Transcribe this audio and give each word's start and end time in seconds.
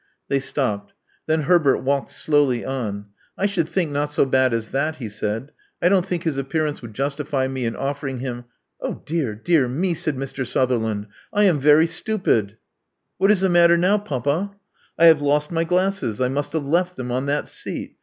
They 0.29 0.39
stopped. 0.39 0.95
Then 1.27 1.41
Herbert 1.41 1.83
walked 1.83 2.09
slowly 2.09 2.65
on. 2.65 3.05
I 3.37 3.45
should 3.45 3.69
think 3.69 3.91
not 3.91 4.09
so 4.09 4.25
bad 4.25 4.51
as 4.51 4.69
that," 4.69 4.95
he 4.95 5.07
said. 5.07 5.51
I 5.79 5.89
don't 5.89 6.07
think 6.07 6.23
his 6.23 6.37
appearance 6.37 6.81
would 6.81 6.95
justify 6.95 7.47
me 7.47 7.65
in 7.67 7.75
oflEering 7.75 8.17
him" 8.17 8.45
Oh, 8.81 9.03
dear, 9.05 9.35
dear 9.35 9.67
me!" 9.67 9.93
said 9.93 10.15
Mr. 10.15 10.43
Sutherland. 10.43 11.05
I 11.31 11.43
am 11.43 11.59
very 11.59 11.85
stupid." 11.85 12.57
What 13.19 13.29
is 13.29 13.41
the 13.41 13.49
matter 13.49 13.77
now, 13.77 13.99
papa?" 13.99 14.55
I 14.97 15.05
have 15.05 15.21
lost 15.21 15.51
my 15.51 15.65
glasses. 15.65 16.19
I 16.19 16.29
must 16.29 16.53
have 16.53 16.67
left 16.67 16.95
them 16.97 17.11
on 17.11 17.27
that 17.27 17.47
seat. 17.47 17.95